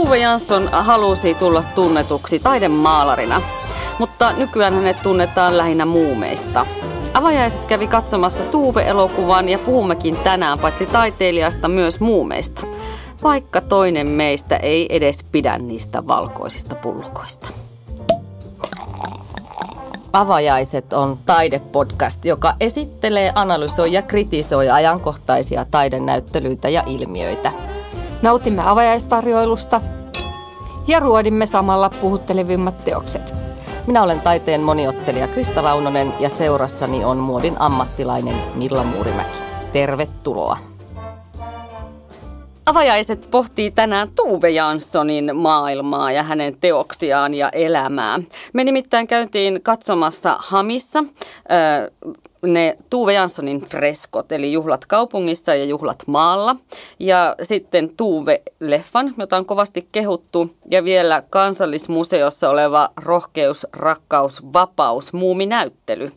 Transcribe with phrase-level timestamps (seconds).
[0.00, 3.42] Tuve Jansson halusi tulla tunnetuksi taidemaalarina,
[3.98, 6.66] mutta nykyään hänet tunnetaan lähinnä muumeista.
[7.14, 12.66] Avajaiset kävi katsomassa Tuve-elokuvan ja puhummekin tänään paitsi taiteilijasta myös muumeista,
[13.22, 17.48] vaikka toinen meistä ei edes pidä niistä valkoisista pullukoista.
[20.12, 27.52] Avajaiset on taidepodcast, joka esittelee, analysoi ja kritisoi ajankohtaisia taidenäyttelyitä ja ilmiöitä.
[28.22, 29.80] Nautimme avajaistarjoilusta
[30.86, 33.34] ja ruodimme samalla puhuttelevimmat teokset.
[33.86, 39.38] Minä olen taiteen moniottelija Krista Launonen ja seurassani on muodin ammattilainen Milla Muurimäki.
[39.72, 40.58] Tervetuloa!
[42.66, 48.18] Avajaiset pohtii tänään Tuve Janssonin maailmaa ja hänen teoksiaan ja elämää.
[48.52, 51.04] Me nimittäin käytiin katsomassa Hamissa
[52.42, 56.56] ne Tuve Janssonin freskot, eli Juhlat kaupungissa ja Juhlat maalla.
[56.98, 60.50] Ja sitten Tuve-leffan, jota on kovasti kehuttu.
[60.70, 66.12] Ja vielä kansallismuseossa oleva Rohkeus, rakkaus, vapaus, muuminäyttely.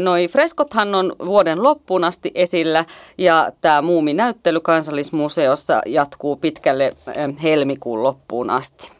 [0.00, 2.84] Noi freskothan on vuoden loppuun asti esillä
[3.18, 6.96] ja tämä muuminäyttely kansallismuseossa jatkuu pitkälle
[7.42, 8.92] helmikuun loppuun asti.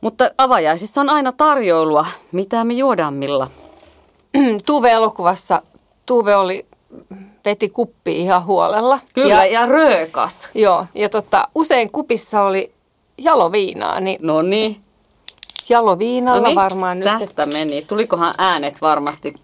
[0.00, 2.06] Mutta avajaisissa on aina tarjoilua.
[2.32, 3.50] Mitä me juodaan, Milla?
[4.66, 5.62] Tuve-elokuvassa
[6.06, 6.66] Tuve oli,
[7.44, 9.00] veti kuppi ihan huolella.
[9.14, 10.50] Kyllä, ja, ja röökas.
[10.54, 12.72] Joo, ja tota, usein kupissa oli
[13.18, 14.00] jaloviinaa.
[14.00, 14.80] Niin no niin.
[15.68, 17.04] Jaloviinalla Noniin, varmaan nyt.
[17.04, 17.82] Tästä meni.
[17.82, 19.34] Tulikohan äänet varmasti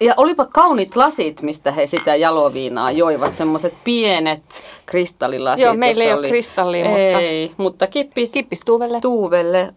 [0.00, 3.34] ja olipa kaunit lasit, mistä he sitä jaloviinaa joivat.
[3.34, 5.64] Semmoiset pienet kristallilasit.
[5.64, 6.18] Joo, meillä ei oli...
[6.18, 7.20] ole kristallia, mutta...
[7.20, 9.00] Ei, mutta kippis, kippis tuuvelle.
[9.00, 9.74] tuuvelle.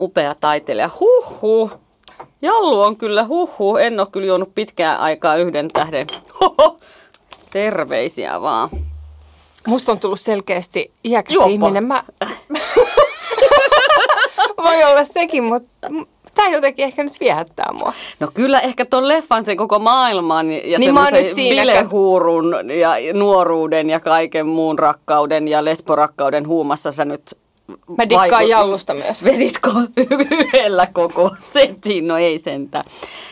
[0.00, 0.90] Upea taiteilija.
[1.00, 1.72] Huhhuh.
[2.42, 3.76] Jallu on kyllä huhhuh.
[3.76, 6.06] En ole kyllä juonut pitkään aikaa yhden tähden.
[6.40, 6.78] Hoho.
[7.50, 8.68] Terveisiä vaan.
[9.66, 11.50] Musta on tullut selkeästi iäkäs Juoppo.
[11.50, 11.84] ihminen.
[11.84, 12.04] Mä...
[14.62, 15.88] Voi olla sekin, mutta
[16.34, 17.92] tämä jotenkin ehkä nyt viehättää mua.
[18.20, 24.00] No kyllä ehkä tuon leffan sen koko maailman ja niin semmoisen bilehuurun ja nuoruuden ja
[24.00, 28.50] kaiken muun rakkauden ja lesborakkauden huumassa sä nyt Mä dikkaan vaikut...
[28.50, 29.24] jallusta myös.
[29.24, 32.08] Veditko yhdellä koko setin?
[32.08, 32.84] No ei sentään.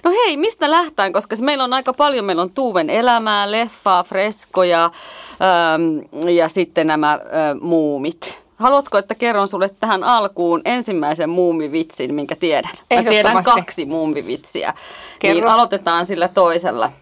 [0.05, 1.13] No hei, mistä lähtään?
[1.13, 2.25] Koska meillä on aika paljon.
[2.25, 7.21] Meillä on Tuuven elämää, leffaa, freskoja ähm, ja sitten nämä äh,
[7.61, 8.47] muumit.
[8.57, 12.73] Haluatko, että kerron sulle tähän alkuun ensimmäisen muumivitsin, minkä tiedän?
[12.95, 14.75] Mä tiedän kaksi muumivitsiä.
[15.19, 15.41] Kerro.
[15.41, 16.93] Niin aloitetaan sillä toisella.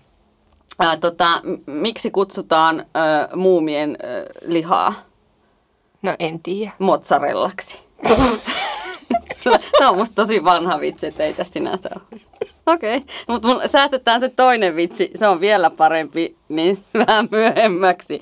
[0.78, 4.08] Ää, tota, miksi kutsutaan ää, muumien ää,
[4.46, 4.94] lihaa?
[6.04, 6.72] No en tiedä.
[6.78, 7.81] Mozzarellaksi.
[9.78, 12.20] Tämä on musta tosi vanha vitsi, että ei tässä sinänsä ole.
[12.66, 13.15] Okei, okay.
[13.28, 18.20] mutta säästetään se toinen vitsi, se on vielä parempi, niin vähän myöhemmäksi.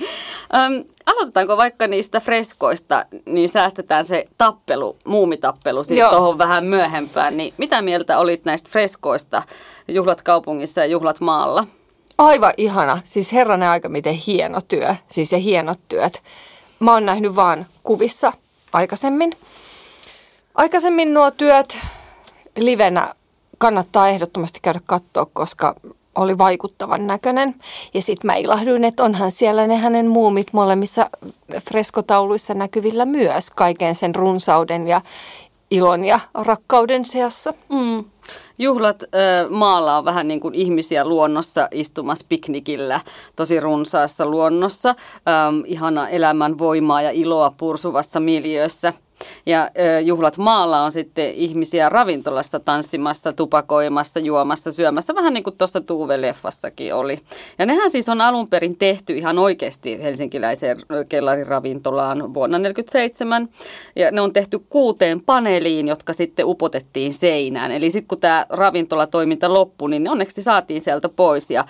[0.54, 7.36] Öm, aloitetaanko vaikka niistä freskoista, niin säästetään se tappelu, muumitappelu tuohon vähän myöhempään.
[7.36, 9.42] Niin mitä mieltä olit näistä freskoista,
[9.88, 11.66] juhlat kaupungissa ja juhlat maalla?
[12.18, 16.22] Aivan ihana, siis herranen aika miten hieno työ, siis ja hienot työt.
[16.82, 18.32] Mä oon nähnyt vaan kuvissa
[18.72, 19.36] aikaisemmin.
[20.54, 21.78] Aikaisemmin nuo työt
[22.56, 23.14] livenä
[23.58, 25.74] kannattaa ehdottomasti käydä katsoa, koska
[26.14, 27.54] oli vaikuttavan näköinen.
[27.94, 31.10] Ja sitten mä ilahduin, että onhan siellä ne hänen muumit molemmissa
[31.70, 35.00] freskotauluissa näkyvillä myös kaiken sen runsauden ja
[35.72, 37.54] ilon ja rakkauden seassa.
[37.68, 38.04] Mm.
[38.58, 39.06] Juhlat ö,
[39.50, 43.00] maalla on vähän niin kuin ihmisiä luonnossa istumassa piknikillä,
[43.36, 44.92] tosi runsaassa luonnossa, ö,
[45.66, 48.92] ihana elämän voimaa ja iloa pursuvassa miljöössä.
[49.46, 49.70] Ja
[50.04, 56.94] juhlat maalla on sitten ihmisiä ravintolassa tanssimassa, tupakoimassa, juomassa, syömässä, vähän niin kuin tuossa Tuve-leffassakin
[56.94, 57.20] oli.
[57.58, 60.78] Ja nehän siis on alun perin tehty ihan oikeasti helsinkiläiseen
[61.08, 63.48] kellariravintolaan vuonna 1947.
[63.96, 67.72] Ja ne on tehty kuuteen paneeliin, jotka sitten upotettiin seinään.
[67.72, 71.50] Eli sitten kun tämä ravintolatoiminta loppui, niin onneksi saatiin sieltä pois.
[71.50, 71.64] Ja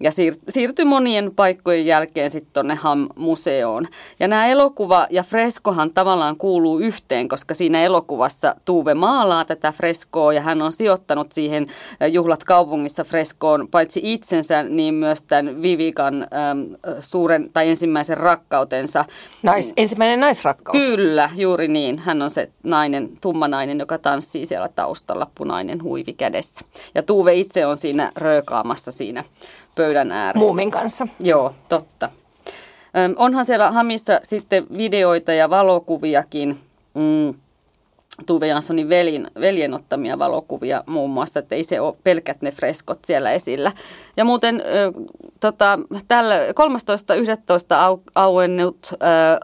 [0.00, 3.88] ja siir- siirtyi monien paikkojen jälkeen sitten tuonne HAM-museoon.
[4.20, 10.32] Ja nämä elokuva ja freskohan tavallaan kuuluu yhteen, koska siinä elokuvassa Tuve maalaa tätä freskoa
[10.32, 11.66] ja hän on sijoittanut siihen
[12.12, 19.04] Juhlat kaupungissa freskoon paitsi itsensä, niin myös tämän Vivikan äm, suuren tai ensimmäisen rakkautensa.
[19.42, 20.78] Nais, ensimmäinen naisrakkaus.
[20.78, 21.98] Kyllä, juuri niin.
[21.98, 26.64] Hän on se nainen, tumma nainen, joka tanssii siellä taustalla, punainen huivi kädessä.
[26.94, 29.24] Ja Tuve itse on siinä röökaamassa siinä
[29.76, 30.46] pöydän ääressä.
[30.46, 31.08] Muumin kanssa.
[31.20, 32.08] Joo, totta.
[32.96, 36.58] Öm, onhan siellä Hamissa sitten videoita ja valokuviakin.
[36.94, 37.34] Mm.
[38.26, 42.98] Tuve Janssonin velin, veljen ottamia valokuvia muun muassa, että ei se ole pelkät ne freskot
[43.04, 43.72] siellä esillä.
[44.16, 44.62] Ja muuten
[45.40, 45.78] tota,
[46.08, 46.54] tällä 13.11.
[47.74, 48.94] Au, auennut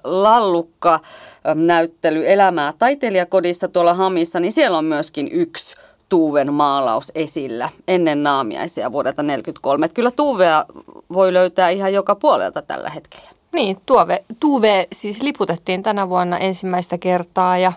[0.05, 5.77] Lallukka-näyttely Elämää taiteilijakodissa tuolla Hamissa, niin siellä on myöskin yksi
[6.13, 9.89] Tuuven maalaus esillä ennen naamiaisia vuodelta 1943.
[9.89, 10.67] Kyllä Tuuvea
[11.13, 13.31] voi löytää ihan joka puolelta tällä hetkellä.
[13.53, 17.73] Niin, Tuove, Tuve siis liputettiin tänä vuonna ensimmäistä kertaa ja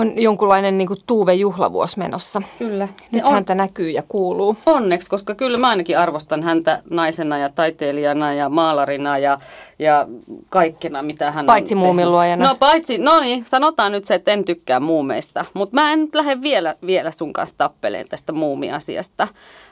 [0.00, 2.42] on jonkunlainen niin kuin Tuuve-juhlavuosi menossa.
[2.58, 2.88] Kyllä.
[3.12, 4.56] Nyt on, häntä näkyy ja kuuluu.
[4.66, 9.38] Onneksi, koska kyllä mä ainakin arvostan häntä naisena ja taiteilijana ja maalarina ja,
[9.78, 10.08] ja
[10.48, 12.48] kaikkena, mitä hän Paitsi on muumiluojana.
[12.48, 15.44] No paitsi, no niin, sanotaan nyt se, että en tykkää muumeista.
[15.54, 19.28] Mutta mä en nyt lähde vielä, vielä sun kanssa tappeleen tästä muumiasiasta,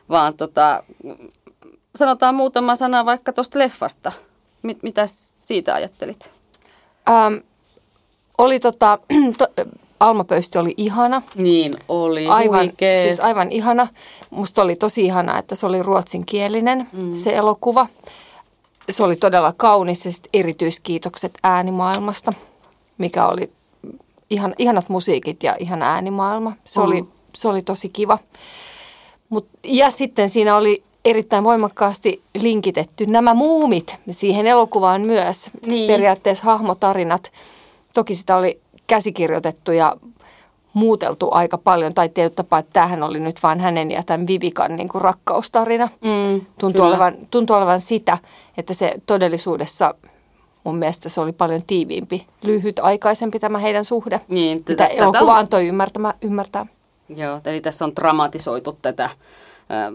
[0.08, 0.82] vaan tota,
[1.96, 4.12] sanotaan muutama sana vaikka tuosta leffasta.
[4.62, 5.04] Mit, mitä
[5.38, 6.30] siitä ajattelit?
[7.08, 7.34] Ähm,
[8.38, 8.98] oli tota,
[9.38, 9.46] to,
[10.00, 11.22] Alma Pöysti oli ihana.
[11.34, 13.02] Niin oli, aivan, huikea.
[13.02, 13.88] Siis aivan ihana.
[14.30, 17.14] Musta oli tosi ihana, että se oli ruotsinkielinen mm.
[17.14, 17.86] se elokuva.
[18.90, 22.32] Se oli todella kaunis ja erityiskiitokset äänimaailmasta,
[22.98, 23.50] mikä oli
[24.30, 26.52] ihan, ihanat musiikit ja ihan äänimaailma.
[26.64, 26.86] Se, mm.
[26.86, 27.04] oli,
[27.34, 28.18] se oli tosi kiva.
[29.28, 35.50] Mut, ja sitten siinä oli erittäin voimakkaasti linkitetty nämä muumit siihen elokuvaan myös.
[35.66, 35.86] Niin.
[35.86, 37.32] Periaatteessa hahmotarinat.
[37.94, 39.96] Toki sitä oli käsikirjoitettu ja
[40.74, 44.76] muuteltu aika paljon, tai tietyllä tapaa, että tämähän oli nyt vain hänen ja tämän Vivikan
[44.76, 45.88] niin kuin rakkaustarina.
[46.04, 48.18] Mm, tuntuu, olevan, tuntuu olevan sitä,
[48.56, 49.94] että se todellisuudessa
[50.64, 55.32] mun mielestä se oli paljon tiiviimpi, lyhyt aikaisempi tämä heidän suhde, niin, mitä tätä elokuva
[55.32, 55.38] on...
[55.38, 56.66] antoi ymmärtää, ymmärtää.
[57.08, 59.10] Joo, eli tässä on dramatisoitu tätä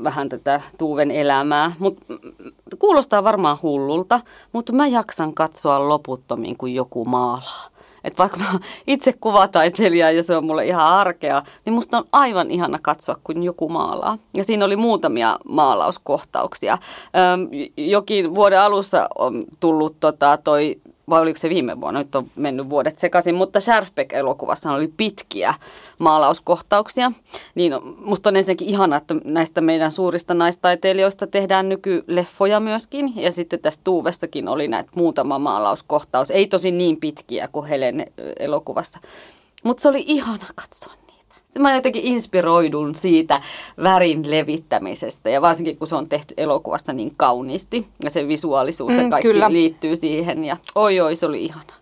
[0.04, 1.72] vähän tätä Tuuven elämää.
[1.80, 1.98] Mut,
[2.80, 4.22] kuulostaa varmaan hullulta,
[4.54, 7.73] mutta mä jaksan katsoa loputtomiin, kun joku maalaa.
[8.04, 12.52] Että vaikka mä itse kuvataiteilija ja se on mulle ihan arkea, niin musta on aivan
[12.52, 14.18] ihana katsoa, kun joku maalaa.
[14.38, 16.78] Ja siinä oli muutamia maalauskohtauksia.
[17.78, 22.70] Jokin vuoden alussa on tullut tota, toi vai oliko se viime vuonna, nyt on mennyt
[22.70, 25.54] vuodet sekaisin, mutta Scherfbeck-elokuvassa oli pitkiä
[26.00, 27.12] maalauskohtauksia.
[27.56, 33.14] Niin musta on ensinnäkin ihana, että näistä meidän suurista naistaiteilijoista tehdään nykyleffoja myöskin.
[33.16, 36.32] Ja sitten tässä Tuuvessakin oli näitä muutama maalauskohtaus.
[36.32, 38.06] Ei tosi niin pitkiä kuin Helen
[38.40, 39.00] elokuvassa.
[39.64, 41.03] Mutta se oli ihana katsoa
[41.60, 43.42] mä jotenkin inspiroidun siitä
[43.84, 49.00] värin levittämisestä ja varsinkin kun se on tehty elokuvassa niin kauniisti ja se visuaalisuus mm,
[49.00, 49.52] ja kaikki kyllä.
[49.52, 51.74] liittyy siihen ja oi oi se oli ihana.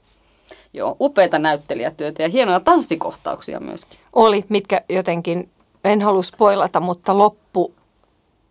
[0.73, 3.99] Joo, upeita näyttelijätyötä ja hienoja tanssikohtauksia myöskin.
[4.13, 5.49] Oli, mitkä jotenkin,
[5.83, 7.73] en halua spoilata, mutta loppu,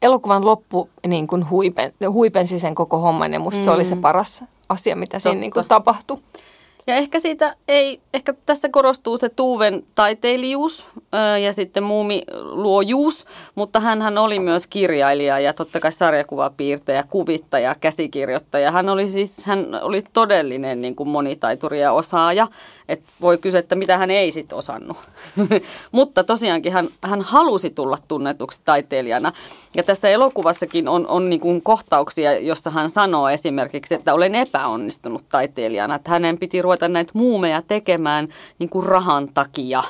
[0.02, 3.64] elokuvan loppu niin kuin huipen, huipensi sen koko homman ja musta mm.
[3.64, 4.00] se oli se mm.
[4.00, 5.20] paras asia, mitä Totta.
[5.20, 6.19] siinä niin kuin tapahtui.
[6.87, 10.87] Ja ehkä siitä ei, ehkä tässä korostuu se Tuuven taiteilijuus
[11.43, 13.25] ja sitten muumiluojuus,
[13.55, 18.71] mutta hän oli myös kirjailija ja totta kai sarjakuvapiirtäjä, kuvittaja, käsikirjoittaja.
[18.71, 22.49] Hän oli siis, hän oli todellinen niin kuin monitaituri ja osaaja,
[22.88, 24.97] että voi kysyä, että mitä hän ei sitten osannut.
[25.93, 29.32] mutta tosiaankin hän, hän halusi tulla tunnetuksi taiteilijana.
[29.77, 35.25] Ja tässä elokuvassakin on, on niin kuin kohtauksia, jossa hän sanoo esimerkiksi, että olen epäonnistunut
[35.29, 38.28] taiteilijana, että hänen piti ruveta näitä muumeja tekemään
[38.58, 39.82] niin kuin rahan takia.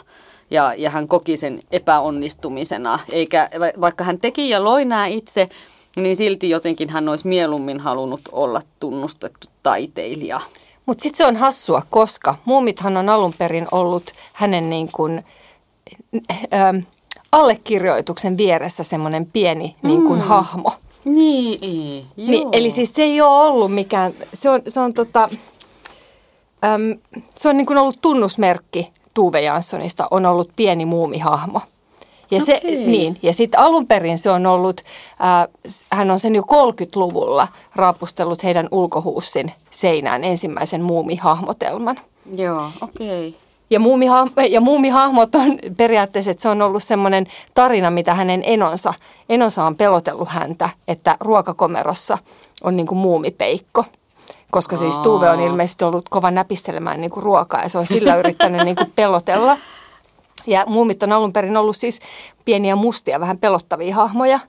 [0.51, 2.99] Ja, ja hän koki sen epäonnistumisena.
[3.13, 3.51] Eikä,
[3.81, 5.49] vaikka hän teki ja loi nämä itse,
[5.97, 10.41] niin silti jotenkin hän olisi mieluummin halunnut olla tunnustettu taiteilija.
[10.87, 15.25] Mutta sitten se on hassua, koska muumithan on alun perin ollut hänen niin kuin,
[16.55, 16.85] äh,
[17.33, 20.27] allekirjoituksen vieressä semmoinen pieni niin kuin, mm.
[20.27, 20.73] hahmo.
[21.05, 25.29] Niin, niin, eli siis se ei ole ollut mikään, se on, se on tota,
[26.65, 31.61] Öm, se on niin kuin ollut tunnusmerkki Tuve Janssonista, on ollut pieni muumihahmo.
[32.31, 32.71] Ja, se, okay.
[32.71, 35.49] niin, ja sitten alun perin se on ollut, äh,
[35.91, 42.01] hän on sen jo 30-luvulla raapustellut heidän ulkohuussin seinään ensimmäisen muumihahmotelman.
[42.35, 43.29] Joo, okei.
[43.29, 43.41] Okay.
[43.71, 48.95] Ja, muumihahmo, ja muumihahmot on periaatteessa, että se on ollut semmoinen tarina, mitä hänen enonsa,
[49.29, 52.19] enonsa on pelotellut häntä, että ruokakomerossa
[52.65, 53.85] on niin kuin muumipeikko–
[54.51, 58.17] koska siis Tuve on ilmeisesti ollut kova näpistelemään niin kuin ruokaa ja se on sillä
[58.17, 59.57] yrittänyt niin kuin pelotella.
[60.47, 62.01] Ja muumit on alun perin ollut siis
[62.45, 64.41] pieniä mustia, vähän pelottavia hahmoja,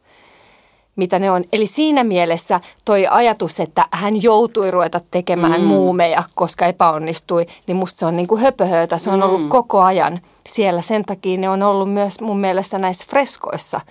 [0.96, 1.43] mitä ne on.
[1.53, 5.67] Eli siinä mielessä toi ajatus, että hän joutui ruveta tekemään mm.
[5.67, 8.98] muumeja, koska epäonnistui, niin musta se on niin kuin höpöhöitä.
[8.98, 9.25] Se on mm.
[9.25, 10.81] ollut koko ajan siellä.
[10.81, 13.81] Sen takia ne on ollut myös mun mielestä näissä freskoissa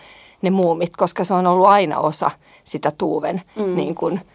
[0.43, 2.31] ne muumit, koska se on ollut aina osa
[2.64, 3.75] sitä Tuuven mm.
[3.75, 4.21] niin kuin–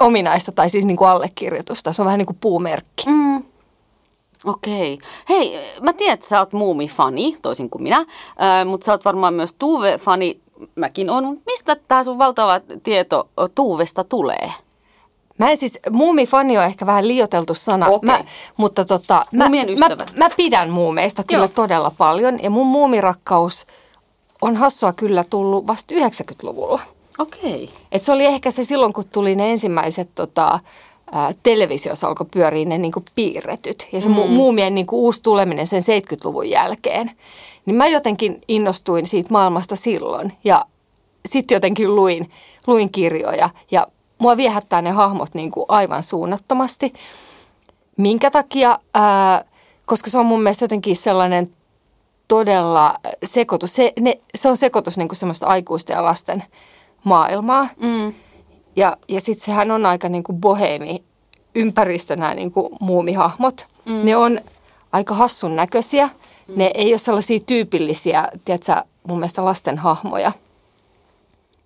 [0.00, 1.92] ominaista tai siis niin kuin allekirjoitusta.
[1.92, 3.04] Se on vähän niin kuin puumerkki.
[3.06, 3.42] Mm.
[4.44, 4.98] Okei.
[5.28, 8.06] Hei, mä tiedän, että sä oot muumifani, toisin kuin minä, äh,
[8.66, 10.40] mutta sä oot varmaan myös Tuve-fani.
[10.74, 11.40] Mäkin on.
[11.46, 14.52] Mistä tämä sun valtava tieto Tuuvesta tulee?
[15.38, 18.06] Mä en siis, muumifani on ehkä vähän liioteltu sana, Okei.
[18.06, 18.24] mä,
[18.56, 20.06] mutta tota, mä, mä, ystävä.
[20.16, 21.52] mä pidän muumeista kyllä Joo.
[21.54, 22.42] todella paljon.
[22.42, 23.66] Ja mun muumirakkaus
[24.42, 26.80] on hassua kyllä tullut vasta 90-luvulla.
[27.18, 27.68] Okei.
[27.92, 30.60] Et se oli ehkä se silloin, kun tuli ne ensimmäiset tota,
[31.12, 33.88] ää, televisiossa alkoi pyöriä ne niinku piirretyt.
[33.92, 34.14] Ja se mm.
[34.14, 37.10] muumien niinku uusi tuleminen sen 70-luvun jälkeen.
[37.66, 40.32] Niin mä jotenkin innostuin siitä maailmasta silloin.
[40.44, 40.64] Ja
[41.28, 42.30] sitten jotenkin luin,
[42.66, 43.50] luin kirjoja.
[43.70, 43.86] Ja
[44.18, 46.92] mua viehättää ne hahmot niinku aivan suunnattomasti.
[47.96, 48.78] Minkä takia?
[48.94, 49.44] Ää,
[49.86, 51.48] koska se on mun mielestä jotenkin sellainen
[52.28, 52.94] todella
[53.24, 53.74] sekoitus.
[53.74, 56.44] Se, ne, se on sekoitus niinku semmoista aikuisten ja lasten
[57.06, 57.68] maailmaa.
[57.80, 58.14] Mm.
[58.76, 61.04] Ja, ja sitten sehän on aika niin kuin boheemi
[61.54, 63.66] ympäristö nämä niin kuin muumihahmot.
[63.84, 64.04] Mm.
[64.04, 64.40] Ne on
[64.92, 66.06] aika hassun näköisiä.
[66.06, 66.54] Mm.
[66.56, 68.72] Ne ei ole sellaisia tyypillisiä, tiedätkö,
[69.08, 70.32] mun mielestä lasten hahmoja.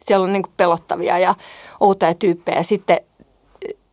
[0.00, 1.34] Siellä on niin kuin pelottavia ja
[1.80, 2.62] outoja tyyppejä.
[2.62, 3.00] Sitten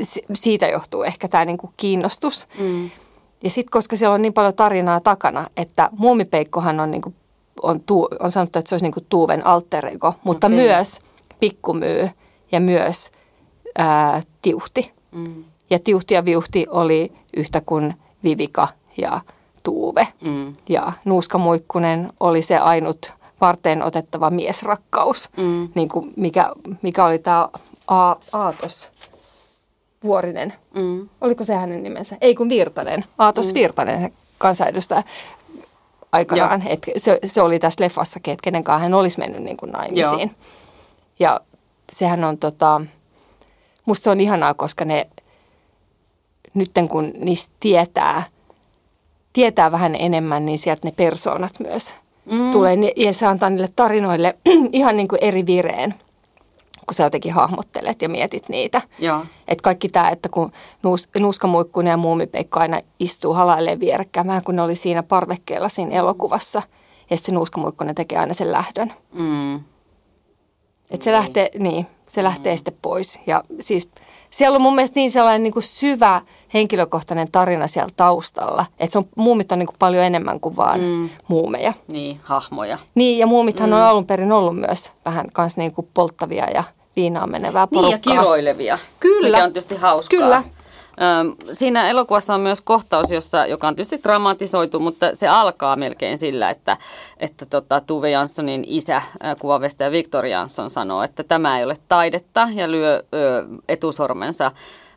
[0.02, 2.48] si- siitä johtuu ehkä tämä niin kuin kiinnostus.
[2.60, 2.90] Mm.
[3.44, 7.14] Ja sitten koska siellä on niin paljon tarinaa takana, että muumipeikkohan on, niinku,
[7.62, 10.58] on, tuu, on sanottu, että se olisi niinku Tuuven alter ego, mutta Okei.
[10.60, 11.00] myös
[11.40, 12.10] pikkumyy
[12.52, 13.12] ja myös
[13.78, 14.92] ää, tiuhti.
[15.12, 15.44] Mm.
[15.70, 18.68] Ja tiuhti ja viuhti oli yhtä kuin Vivika
[18.98, 19.22] ja
[19.64, 20.08] Tuuve.
[20.22, 20.54] Mm.
[20.70, 25.70] Ja Nuuska Muikkunen oli se ainut varteen otettava miesrakkaus, Mm.
[25.76, 26.52] niin kuin mikä,
[26.82, 27.50] mikä oli tämä
[28.32, 28.92] Aatos
[30.04, 30.54] Vuorinen.
[30.74, 31.10] Mm.
[31.22, 32.18] Oliko se hänen nimensä?
[32.22, 33.06] Ei kun Virtanen.
[33.18, 33.54] Aatos mm.
[33.54, 35.04] Virtanen, kansanedustaja
[36.12, 36.64] aikanaan.
[36.68, 40.20] Et se, se oli tässä leffassakin, että kenen kanssa hän olisi mennyt niin kuin naimisiin.
[40.20, 40.30] Joo.
[41.20, 41.40] Ja
[41.92, 42.82] sehän on tota,
[43.86, 45.08] musta se on ihanaa, koska ne
[46.54, 48.24] nytten kun niistä tietää,
[49.34, 51.94] tietää vähän enemmän, niin sieltä ne persoonat myös
[52.26, 52.52] mm.
[52.52, 52.78] tulee.
[52.96, 54.38] Ja se antaa niille tarinoille
[54.72, 55.94] ihan niin kuin eri vireen,
[56.88, 58.82] kun sä jotenkin hahmottelet ja mietit niitä.
[59.00, 59.26] Joo.
[59.48, 60.52] Että kaikki tämä, että kun
[60.84, 65.96] nuus, Nuuskamuikkunen ja Muumipeikko aina istuu halailleen vierekkäin, vähän kun ne oli siinä parvekkeella siinä
[65.96, 66.62] elokuvassa.
[67.10, 68.94] Ja sitten Nuuskamuikkunen tekee aina sen lähdön.
[69.14, 69.60] Mm.
[70.92, 73.20] Että se lähtee, niin, se lähtee sitten pois.
[73.28, 73.90] Ja siis
[74.30, 76.22] siellä on mun mielestä niin sellainen niin kuin syvä
[76.54, 78.66] henkilökohtainen tarina siellä taustalla.
[78.80, 81.10] Että se on, muumit on niin kuin paljon enemmän kuin vaan mm.
[81.28, 81.74] muumeja.
[81.88, 82.78] Niin, hahmoja.
[82.96, 83.76] Niin, ja muumithan mm.
[83.76, 86.64] on alun perin ollut myös vähän kans niin kuin polttavia ja
[86.96, 88.14] viinaan menevää Niin, porukkaa.
[88.14, 88.80] ja kiroilevia.
[89.00, 89.38] Kyllä.
[89.38, 90.20] Mikä on tietysti hauskaa.
[90.20, 90.44] Kyllä.
[91.52, 96.50] Siinä elokuvassa on myös kohtaus, jossa, joka on tietysti dramatisoitu, mutta se alkaa melkein sillä,
[96.50, 96.78] että,
[97.18, 99.02] että tota, Tuve Janssonin isä,
[99.40, 104.52] kuvavestaja Victor Jansson sanoo, että tämä ei ole taidetta ja lyö ö, etusormensa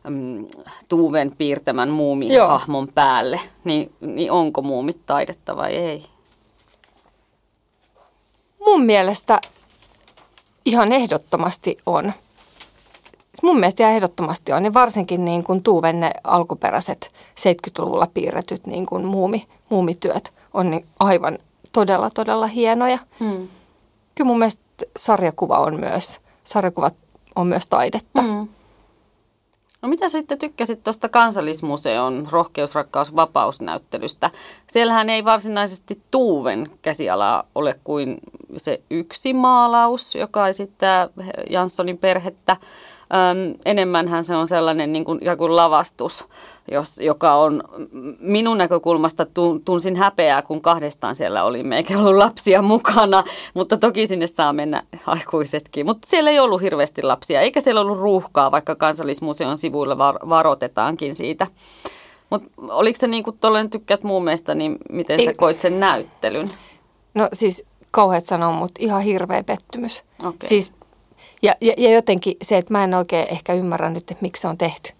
[0.09, 0.47] mm,
[0.89, 3.39] Tuven piirtämän muumihahmon päälle.
[3.63, 6.05] Niin, niin onko muumit taidetta vai ei?
[8.65, 9.41] Mun mielestä
[10.65, 12.13] ihan ehdottomasti on.
[13.31, 18.67] Siis Mun mielestä ihan ehdottomasti on, ja varsinkin niin kuin Tuuven ne alkuperäiset 70-luvulla piirretyt
[18.67, 21.37] niin kuin muumi, muumityöt on niin aivan
[21.73, 22.97] todella, todella hienoja.
[23.19, 23.47] Hmm.
[24.15, 24.63] Kyllä mun mielestä
[24.97, 26.93] sarjakuva on myös, sarjakuvat
[27.35, 28.21] on myös taidetta.
[28.21, 28.47] Mm.
[29.81, 34.31] No mitä sitten tykkäsit tuosta Kansallismuseon rohkeus, rakkaus, vapausnäyttelystä?
[34.67, 38.17] Siellähän ei varsinaisesti Tuuven käsiala ole kuin
[38.57, 41.09] se yksi maalaus, joka esittää
[41.49, 42.57] Janssonin perhettä.
[43.13, 46.25] Öm, enemmänhän se on sellainen niin kuin, ikään kuin lavastus,
[46.71, 47.63] jos, joka on
[48.19, 54.07] minun näkökulmasta tun, tunsin häpeää, kun kahdestaan siellä olimme, eikä ollut lapsia mukana, mutta toki
[54.07, 55.85] sinne saa mennä aikuisetkin.
[55.85, 61.15] Mutta siellä ei ollut hirveästi lapsia, eikä siellä ollut ruuhkaa, vaikka kansallismuseon sivuilla var, varotetaankin
[61.15, 61.47] siitä.
[62.29, 63.39] Mutta oliko se niin kuin
[63.69, 65.25] tykkäät muun mielestä, niin miten Ei.
[65.25, 66.49] sä koit sen näyttelyn?
[67.15, 70.03] No siis kauheat sanoa, mutta ihan hirveä pettymys.
[70.23, 70.49] Okei.
[70.49, 70.73] Siis,
[71.41, 74.47] ja, ja, ja jotenkin se, että mä en oikein ehkä ymmärrä nyt, että miksi se
[74.47, 74.93] on tehty.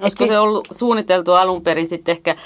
[0.00, 2.36] Olisiko siis- se ollut suunniteltu alun perin sitten ehkä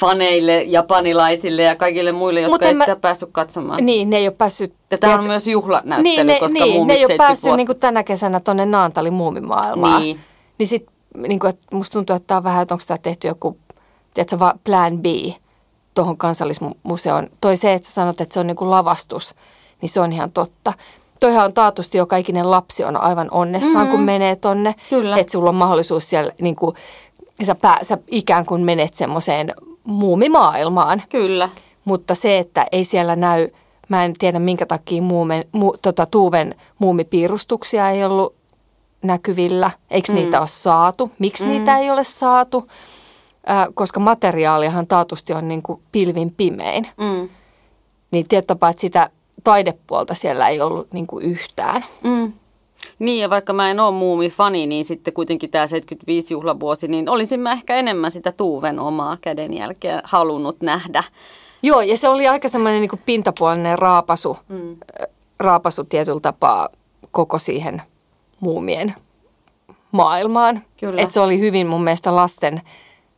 [0.00, 3.86] faneille, japanilaisille ja kaikille muille, jotka ei mä- sitä päässyt katsomaan?
[3.86, 4.74] Niin, ne ei ole päässyt...
[4.90, 7.56] Ja tämä on myös juhlanäyttely, niin, ne, koska niin, ne ei ole 70 päässyt vuotta.
[7.56, 10.02] niin kuin tänä kesänä tuonne Naantalin muumimaailmaan.
[10.02, 10.20] Niin.
[10.58, 13.28] Niin sit, niin kuin, että musta tuntuu, että tämä on vähän, että onko tämä tehty
[13.28, 13.58] joku,
[14.14, 15.04] tiedätkö, vaan plan B
[15.94, 17.28] tuohon kansallismuseoon.
[17.40, 19.34] Toi se, että sä sanot, että se on niin kuin lavastus,
[19.80, 20.72] niin se on ihan totta.
[21.20, 23.90] Toihan on taatusti joka ikinen lapsi on aivan onnessaan, mm.
[23.90, 24.74] kun menee tonne.
[25.16, 26.76] Että sulla on mahdollisuus siellä, niin kuin,
[27.42, 29.54] sä, pää, sä ikään kuin menet semmoiseen
[29.84, 31.02] muumimaailmaan.
[31.08, 31.48] Kyllä.
[31.84, 33.48] Mutta se, että ei siellä näy,
[33.88, 38.34] mä en tiedä minkä takia muumen, mu, tota, Tuuven muumipiirustuksia ei ollut
[39.02, 39.70] näkyvillä.
[39.90, 40.16] Eikö mm.
[40.16, 41.10] niitä ole saatu?
[41.18, 41.50] Miksi mm.
[41.50, 42.68] niitä ei ole saatu?
[43.46, 46.88] ää, koska materiaalihan taatusti on niin kuin pilvin pimein.
[46.96, 47.28] Mm.
[48.10, 49.10] Niin tietyllä tapaa, että sitä
[49.44, 51.84] taidepuolta siellä ei ollut niin kuin yhtään.
[52.04, 52.32] Mm.
[52.98, 57.52] Niin, ja vaikka mä en ole muumifani, niin sitten kuitenkin tämä 75-juhlavuosi, niin olisin mä
[57.52, 61.04] ehkä enemmän sitä Tuuven omaa kädenjälkeä halunnut nähdä.
[61.62, 64.76] Joo, ja se oli aika semmoinen niin pintapuolinen raapasu, mm.
[65.40, 66.68] raapasu tietyllä tapaa
[67.10, 67.82] koko siihen
[68.40, 68.94] muumien
[69.92, 70.62] maailmaan.
[70.80, 71.02] Kyllä.
[71.02, 72.60] Et se oli hyvin mun mielestä lasten,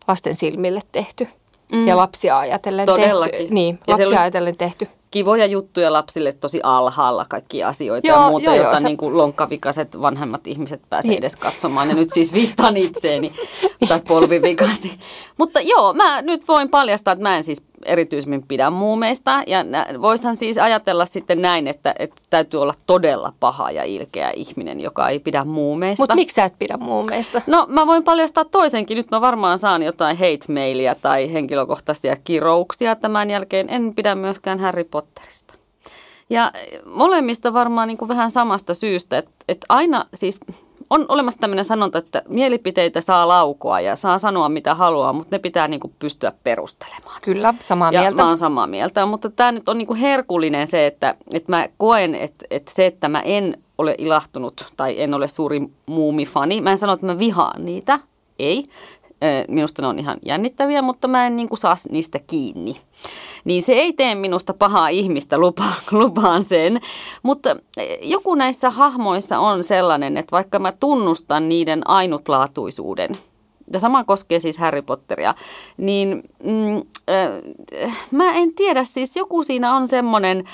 [0.09, 1.29] lasten silmille tehty
[1.73, 1.87] mm.
[1.87, 3.39] ja lapsia ajatellen Todellakin.
[3.39, 3.55] tehty.
[3.55, 4.87] Niin, Ja se lapsia ajatellen tehty.
[5.11, 8.97] Kivoja juttuja lapsille tosi alhaalla, kaikki asioita Joo, ja muuta, joo, joo, jota sä- niin
[8.97, 11.19] kuin lonkkavikaiset vanhemmat ihmiset pääsee Niin.
[11.19, 11.89] edes katsomaan.
[11.89, 13.33] Ja nyt siis viittaan itseeni
[13.89, 14.93] tai polvivikasi.
[15.39, 19.43] Mutta joo, mä nyt voin paljastaa, että mä en siis erityisemmin pidä muumeista.
[19.47, 19.65] Ja
[20.03, 25.09] voishan siis ajatella sitten näin, että, että täytyy olla todella paha ja ilkeä ihminen, joka
[25.09, 26.03] ei pidä muumeista.
[26.03, 27.43] Mutta miksi sä et pidä muumeista?
[27.47, 28.97] No mä voin paljastaa toisenkin.
[28.97, 33.71] Nyt mä varmaan saan jotain hate-mailia tai henkilökohtaisia kirouksia tämän jälkeen.
[33.71, 35.55] En pidä myöskään Harry Potterista.
[36.31, 36.53] Ja
[36.87, 40.41] molemmista varmaan niin kuin vähän samasta syystä, että, että aina siis
[40.91, 45.39] on olemassa tämmöinen sanonta, että mielipiteitä saa laukoa ja saa sanoa mitä haluaa, mutta ne
[45.39, 47.21] pitää niin kuin pystyä perustelemaan.
[47.23, 48.23] Kyllä, samaa Ja mieltä.
[48.23, 52.15] mä oon samaa mieltä, mutta tämä nyt on niinku herkullinen se, että, että mä koen,
[52.15, 56.79] että, että se, että mä en ole ilahtunut tai en ole suuri muumifani, mä en
[56.79, 57.99] sano, että mä vihaan niitä,
[58.39, 58.65] ei.
[59.49, 62.77] Minusta ne on ihan jännittäviä, mutta mä en niinku saa niistä kiinni.
[63.45, 66.81] Niin se ei tee minusta pahaa ihmistä, lupaan, lupaan sen.
[67.23, 67.57] Mutta
[68.03, 73.19] joku näissä hahmoissa on sellainen, että vaikka mä tunnustan niiden ainutlaatuisuuden,
[73.73, 75.35] ja sama koskee siis Harry Potteria,
[75.77, 76.77] niin mm,
[77.87, 80.45] äh, mä en tiedä, siis joku siinä on semmoinen,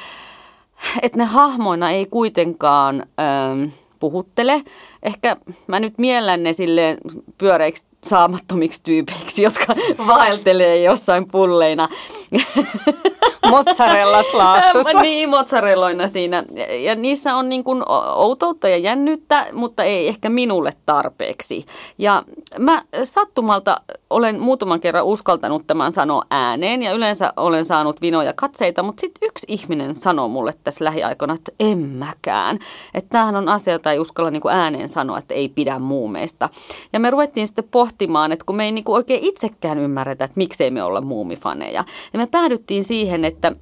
[1.03, 4.63] että ne hahmoina ei kuitenkaan ähm, puhuttele.
[5.03, 6.99] Ehkä mä nyt miellän ne silleen
[7.39, 9.75] pyöreiksi saamattomiksi tyypeiksi, jotka
[10.07, 11.89] vaeltelee jossain pulleina.
[13.51, 15.01] Mozzarellat laaksossa.
[15.03, 16.45] niin, mozzarelloina siinä.
[16.85, 17.83] Ja, niissä on niin kuin
[18.15, 21.67] outoutta ja jännyyttä, mutta ei ehkä minulle tarpeeksi.
[21.99, 22.23] Ja
[22.59, 23.81] mä sattumalta
[24.15, 29.29] olen muutaman kerran uskaltanut tämän sanoa ääneen ja yleensä olen saanut vinoja katseita, mutta sitten
[29.29, 32.59] yksi ihminen sanoo mulle tässä lähiaikoina, että en mäkään.
[32.95, 36.49] Että tämähän on asia, jota ei uskalla niin kuin ääneen sanoa, että ei pidä muumeista.
[36.93, 40.39] Ja me ruvettiin sitten pohtimaan, että kun me ei niin kuin oikein itsekään ymmärretä, että
[40.39, 41.85] miksei me olla muumifaneja.
[42.13, 43.53] Ja me päädyttiin siihen, että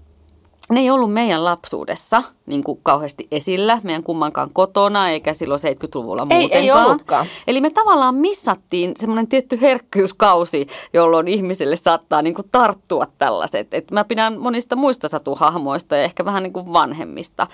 [0.74, 6.26] ne ei ollut meidän lapsuudessa niin kuin kauheasti esillä, meidän kummankaan kotona, eikä silloin 70-luvulla
[6.30, 6.86] Ei- ei muutenkaan.
[6.86, 7.26] ollutkaan.
[7.46, 13.74] Eli me tavallaan missattiin semmoinen tietty herkkyyskausi, jolloin ihmiselle saattaa niin kuin tarttua tällaiset.
[13.74, 17.46] Et mä pidän monista muista satuhahmoista ja ehkä vähän niin kuin vanhemmista.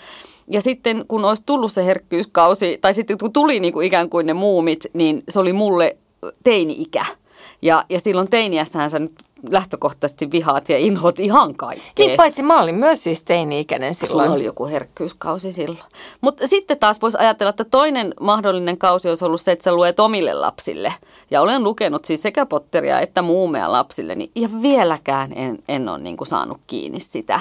[0.50, 4.26] Ja sitten kun olisi tullut se herkkyyskausi, tai sitten kun tuli niin kuin ikään kuin
[4.26, 5.96] ne muumit, niin se oli mulle
[6.44, 7.06] teini-ikä.
[7.62, 9.12] Ja, ja silloin teiniässähän sä nyt
[9.50, 12.06] lähtökohtaisesti vihaat ja inhot ihan kaikkea.
[12.06, 14.30] Niin, paitsi mä olin myös siis teini-ikäinen Sulla silloin.
[14.30, 15.84] oli joku herkkyyskausi silloin.
[16.20, 20.00] Mutta sitten taas voisi ajatella, että toinen mahdollinen kausi olisi ollut se, että sä luet
[20.00, 20.94] omille lapsille.
[21.30, 24.30] Ja olen lukenut siis sekä Potteria että muumea lapsilleni.
[24.34, 27.40] Ja vieläkään en, en ole niin kuin saanut kiinni sitä.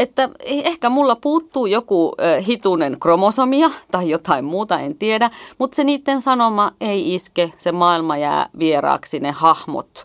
[0.00, 2.12] Että ehkä mulla puuttuu joku
[2.46, 5.30] hitunen kromosomia tai jotain muuta, en tiedä.
[5.58, 10.04] Mutta se niiden sanoma ei iske, se maailma jää vieraaksi, ne hahmot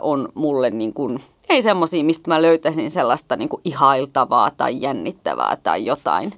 [0.00, 5.56] on mulle niin kuin ei semmoisia, mistä mä löytäisin sellaista niin kuin ihailtavaa tai jännittävää
[5.62, 6.32] tai jotain.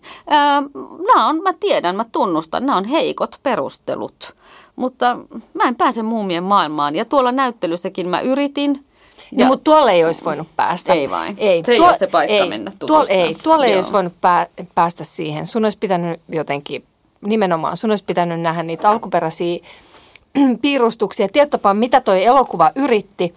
[1.07, 4.35] Nämä on, mä tiedän, mä tunnustan, nämä on heikot perustelut.
[4.77, 5.19] Mutta
[5.55, 6.97] mä en pääse muumien maailmaan.
[6.97, 8.85] Ja tuolla näyttelyssäkin mä yritin.
[9.43, 10.93] No, mutta tuolle ei olisi voinut päästä.
[10.93, 11.35] Ei vai?
[11.65, 13.27] Se ei ole se paikka mennä tuolla, tutustumaan.
[13.27, 13.79] ei, tuolla ei Joo.
[13.79, 15.47] olisi voinut pää, päästä siihen.
[15.47, 16.85] Sun olisi pitänyt jotenkin,
[17.21, 19.59] nimenomaan sun olisi pitänyt nähdä niitä alkuperäisiä
[20.63, 21.29] piirustuksia.
[21.29, 23.35] Tietopaan, mitä toi elokuva yritti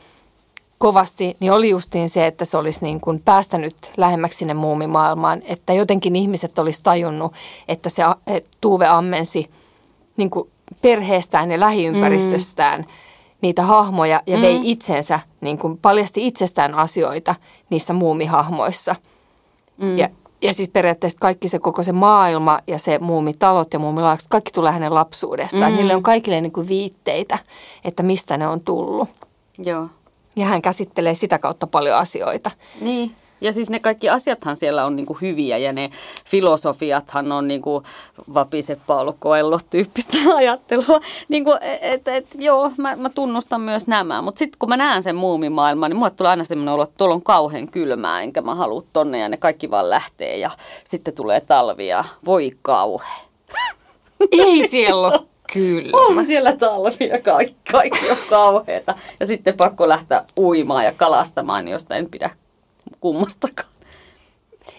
[0.77, 5.41] kovasti, niin oli justiin se, että se olisi niin kuin päästänyt lähemmäksi sinne muumimaailmaan.
[5.45, 7.33] Että jotenkin ihmiset olisi tajunnut,
[7.67, 9.49] että se että Tuve ammensi
[10.17, 10.49] niin kuin
[10.81, 12.87] perheestään ja lähiympäristöstään mm.
[13.41, 14.41] Niitä hahmoja ja mm.
[14.41, 17.35] vei itsensä, niin kuin paljasti itsestään asioita
[17.69, 18.95] niissä muumihahmoissa.
[19.77, 19.97] Mm.
[19.97, 20.09] Ja,
[20.41, 24.71] ja siis periaatteessa kaikki se koko se maailma ja se muumitalot ja muumilaakset, kaikki tulee
[24.71, 25.71] hänen lapsuudestaan.
[25.71, 25.75] Mm.
[25.75, 27.39] Niille on kaikille niin kuin viitteitä,
[27.83, 29.09] että mistä ne on tullut.
[29.57, 29.89] Joo.
[30.35, 32.51] Ja hän käsittelee sitä kautta paljon asioita.
[32.81, 33.15] Niin.
[33.41, 35.89] Ja siis ne kaikki asiathan siellä on niinku hyviä ja ne
[36.25, 37.83] filosofiathan on niinku
[38.33, 40.99] Vapise Paolo Coelho tyyppistä ajattelua.
[41.29, 44.21] Niinku, et, et, joo, mä, mä tunnustan myös nämä.
[44.21, 47.15] Mutta sitten kun mä näen sen muumimaailman, niin mulle tulee aina semmoinen olo, että tuolla
[47.15, 50.51] on kauhean kylmää, enkä mä halua tonne ja ne kaikki vaan lähtee ja
[50.83, 53.05] sitten tulee talvi ja voi kauhe.
[54.31, 55.19] Ei siellä ole
[55.53, 55.97] Kyllä.
[55.97, 58.95] On siellä talvi ja kaikki, kaikki on kauheata.
[59.19, 62.29] Ja sitten pakko lähteä uimaan ja kalastamaan, josta en pidä
[62.99, 63.69] kummastakaan.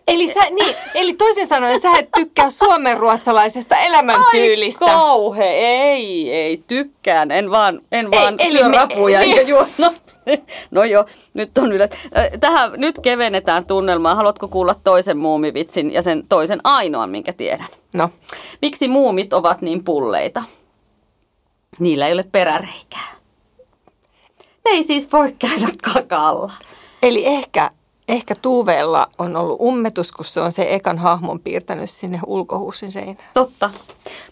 [0.09, 4.85] Eli, sä, niin, eli toisin sanoen sä et tykkää suomenruotsalaisesta elämäntyylistä.
[4.85, 7.31] Ai kauhe, ei, ei, tykkään.
[7.31, 9.39] En vaan, en Ei, vaan eli syö me- rapuja niin.
[9.39, 10.19] enkä juo snapsia.
[10.71, 11.05] No joo,
[11.35, 11.99] nyt on ylät.
[12.41, 14.15] Tähän nyt kevennetään tunnelmaa.
[14.15, 17.67] Haluatko kuulla toisen muumivitsin ja sen toisen ainoan, minkä tiedän?
[17.95, 18.11] No,
[18.63, 20.43] Miksi muumit ovat niin pulleita?
[21.79, 23.09] Niillä ei ole peräreikää.
[24.65, 26.53] Ne ei siis voi käydä kakalla.
[27.03, 27.71] eli ehkä,
[28.09, 33.29] ehkä Tuuveella on ollut ummetus, kun se on se ekan hahmon piirtänyt sinne ulkohuussin seinään.
[33.35, 33.71] Totta.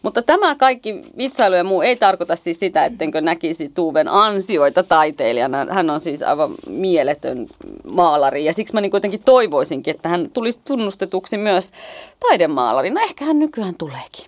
[0.02, 5.66] Mutta tämä kaikki vitsailu ja muu ei tarkoita siis sitä, ettenkö näkisi Tuuven ansioita taiteilijana.
[5.70, 7.46] Hän on siis aivan mieletön
[7.92, 11.72] maalari ja siksi mä niin kuitenkin toivoisinkin, että hän tulisi tunnustetuksi myös
[12.20, 13.00] taidemaalarina.
[13.00, 14.24] Ehkä hän nykyään tuleekin.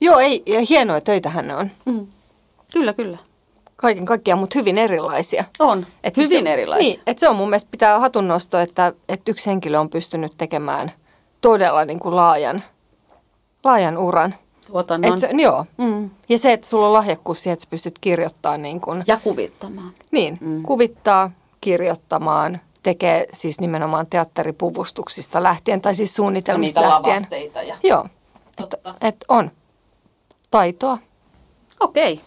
[0.00, 1.70] Joo, ei, ja hienoja töitä hän on.
[1.84, 2.06] Mm.
[2.72, 3.18] Kyllä, kyllä.
[3.76, 5.44] Kaiken kaikkiaan, mutta hyvin erilaisia.
[5.58, 5.86] On.
[6.04, 6.88] Et Hyvin siis se, erilaisia.
[6.88, 10.92] Niin, että se on mun mielestä pitää hatunnosto, että, että yksi henkilö on pystynyt tekemään
[11.40, 12.64] todella niin kuin laajan,
[13.64, 14.34] laajan uran.
[14.66, 15.12] Tuotannon.
[15.12, 15.66] Et se, joo.
[15.76, 16.10] Mm.
[16.28, 19.92] Ja se, että sulla on lahjakkuus siihen, että sä pystyt kirjoittamaan niin kuin, Ja kuvittamaan.
[20.10, 20.62] niin, mm.
[20.62, 27.52] kuvittaa, kirjoittamaan, tekee siis nimenomaan teatteripuvustuksista lähtien, tai siis suunnitelmista niitä lähtien.
[27.68, 27.76] ja...
[27.82, 28.06] Joo,
[28.62, 29.50] että et on
[30.50, 30.98] taitoa.
[31.80, 32.20] Okei.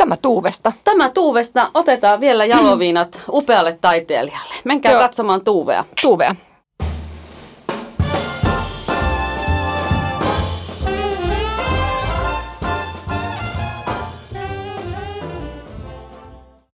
[0.00, 0.72] Tämä Tuuvesta.
[0.84, 4.54] Tämä Tuuvesta otetaan vielä jaloviinat upealle taiteilijalle.
[4.64, 5.00] Menkää Joo.
[5.00, 5.84] katsomaan Tuuvea.
[6.02, 6.34] Tuuvea.